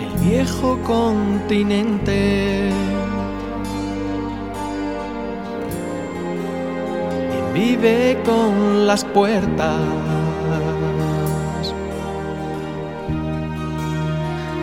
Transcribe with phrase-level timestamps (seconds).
[0.00, 2.70] El viejo continente.
[7.52, 9.80] Vive con las puertas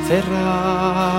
[0.08, 1.18] cerradas.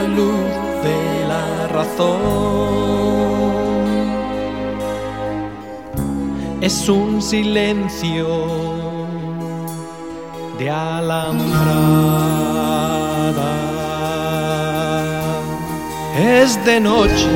[0.00, 0.52] La luz
[0.86, 2.20] de la razón
[6.60, 8.26] es un silencio
[10.58, 11.90] de alambrada.
[16.16, 17.28] Es de noche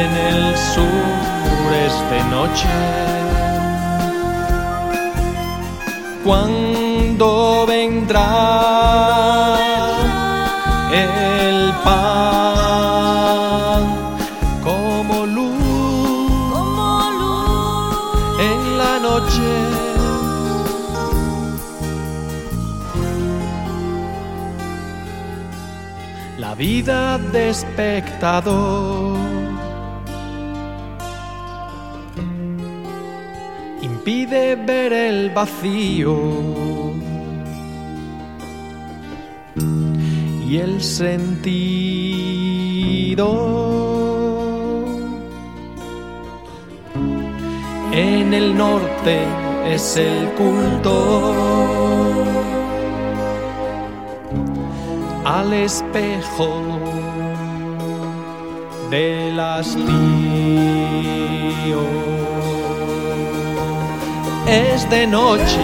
[0.00, 2.68] en el sur es de noche.
[6.24, 9.37] Cuando vendrá
[10.92, 12.64] el pan
[14.64, 19.50] como luz, como luz en la noche.
[26.38, 29.18] La vida de espectador
[33.82, 36.78] impide ver el vacío
[40.48, 41.28] y el sentido.
[47.92, 49.18] En el norte
[49.66, 51.34] es el culto
[55.24, 56.62] al espejo
[58.90, 59.88] del hastío.
[64.46, 65.60] Es de noche,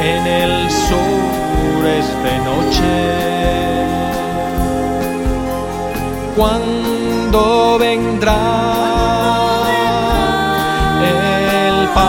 [0.00, 1.15] en el sur
[1.86, 2.94] es de noche.
[6.36, 8.36] Cuando vendrá
[11.02, 12.06] el pan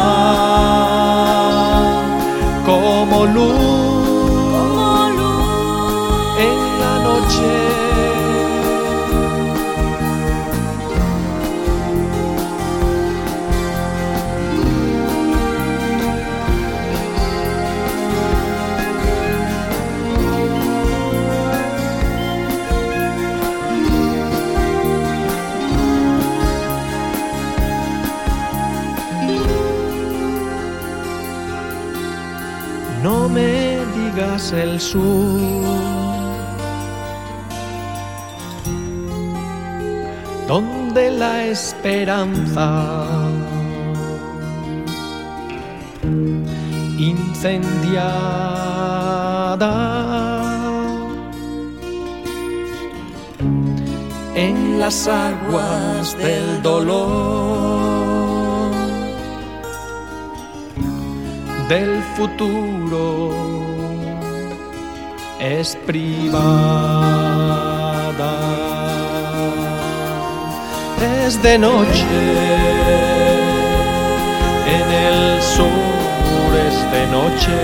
[2.65, 3.57] como luz
[4.51, 6.66] como luz
[33.03, 35.61] No me digas el sur.
[40.47, 43.05] Donde la esperanza
[46.97, 48.07] incendiada
[54.35, 57.66] en las aguas del dolor
[61.69, 63.31] del futuro
[65.39, 66.37] es privada.
[71.25, 72.05] Es de noche,
[74.77, 77.59] en el sur es de noche.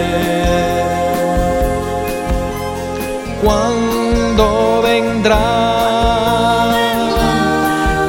[3.42, 4.46] Cuando
[4.84, 5.40] vendrá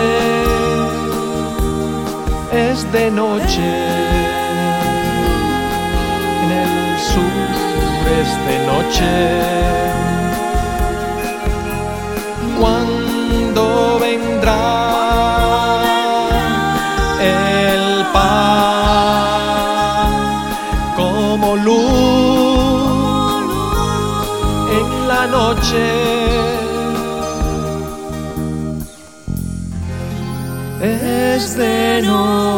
[2.51, 3.71] Es de noche.
[6.43, 7.37] En el sur
[8.19, 9.11] es de noche.
[12.59, 13.63] Cuando
[13.99, 14.63] vendrá
[17.21, 20.11] el pan
[20.95, 22.85] como luz
[24.79, 26.14] en la noche
[30.85, 32.55] Es de noche.